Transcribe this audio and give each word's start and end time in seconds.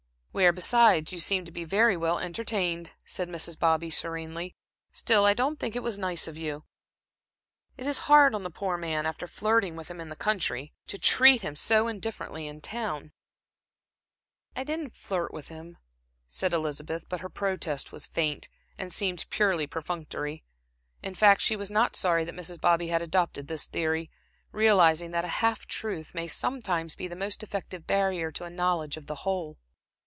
"Where, 0.33 0.53
besides, 0.53 1.11
you 1.11 1.19
seemed 1.19 1.45
to 1.47 1.51
be 1.51 1.65
very 1.65 1.97
well 1.97 2.17
entertained," 2.17 2.91
said 3.05 3.27
Mrs. 3.27 3.59
Bobby, 3.59 3.89
serenely. 3.89 4.55
"Still, 4.93 5.25
I 5.25 5.33
don't 5.33 5.59
think 5.59 5.75
it 5.75 5.83
was 5.83 5.99
nice 5.99 6.25
of 6.25 6.37
you. 6.37 6.63
It 7.75 7.85
is 7.85 8.07
hard 8.07 8.33
on 8.33 8.43
the 8.43 8.49
poor 8.49 8.77
man, 8.77 9.05
after 9.05 9.27
flirting 9.27 9.75
with 9.75 9.89
him 9.89 9.99
in 9.99 10.07
the 10.07 10.15
country, 10.15 10.71
to 10.87 10.97
treat 10.97 11.41
him 11.41 11.57
so 11.57 11.89
indifferently 11.89 12.47
in 12.47 12.61
town." 12.61 13.11
"I 14.55 14.63
didn't 14.63 14.95
flirt 14.95 15.33
with 15.33 15.49
him," 15.49 15.77
said 16.29 16.53
Elizabeth, 16.53 17.03
but 17.09 17.19
her 17.19 17.29
protest 17.29 17.91
was 17.91 18.05
faint, 18.05 18.47
and 18.77 18.93
seemed 18.93 19.29
purely 19.29 19.67
perfunctory. 19.67 20.45
In 21.03 21.13
fact, 21.13 21.41
she 21.41 21.57
was 21.57 21.69
not 21.69 21.93
sorry 21.93 22.23
that 22.23 22.33
Mrs. 22.33 22.61
Bobby 22.61 22.87
had 22.87 23.01
adopted 23.01 23.47
this 23.49 23.67
theory, 23.67 24.09
realizing 24.53 25.11
that 25.11 25.25
a 25.25 25.41
half 25.43 25.65
truth 25.65 26.15
may 26.15 26.29
sometimes 26.29 26.95
be 26.95 27.09
the 27.09 27.17
most 27.17 27.43
effective 27.43 27.85
barrier 27.85 28.31
to 28.31 28.45
a 28.45 28.49
knowledge 28.49 28.95
of 28.95 29.07
the 29.07 29.15
whole. 29.27 29.57